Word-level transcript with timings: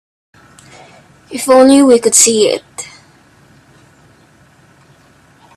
If 1.29 1.47
only 1.47 1.83
we 1.83 1.99
could 1.99 2.15
see 2.15 2.47
it. 2.47 2.63